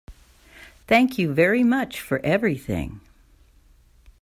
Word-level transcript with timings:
Thank 0.87 1.19
you 1.19 1.31
very 1.31 1.63
much 1.63 2.01
for 2.01 2.17
everything. 2.25 3.01